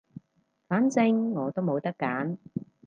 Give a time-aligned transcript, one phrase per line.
[0.67, 2.39] 反正我都冇得揀